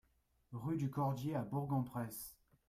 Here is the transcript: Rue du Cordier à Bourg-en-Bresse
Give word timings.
Rue 0.51 0.77
du 0.77 0.89
Cordier 0.89 1.35
à 1.35 1.43
Bourg-en-Bresse 1.43 2.35